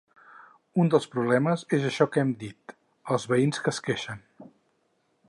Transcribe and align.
Un 0.83 0.87
dels 0.93 1.05
problemes 1.15 1.65
és 1.79 1.85
això 1.89 2.07
que 2.15 2.23
hem 2.23 2.31
dit: 2.45 2.75
els 3.17 3.29
veïns 3.35 3.63
que 3.67 3.75
es 3.77 3.83
queixen. 3.89 4.29